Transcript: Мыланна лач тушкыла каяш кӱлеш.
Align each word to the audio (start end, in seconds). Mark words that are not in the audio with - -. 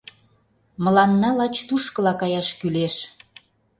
Мыланна 0.83 1.29
лач 1.37 1.55
тушкыла 1.67 2.13
каяш 2.21 2.47
кӱлеш. 2.59 2.95